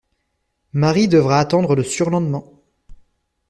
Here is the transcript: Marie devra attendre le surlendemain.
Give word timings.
Marie 0.73 1.07
devra 1.07 1.37
attendre 1.37 1.75
le 1.75 1.83
surlendemain. 1.83 2.43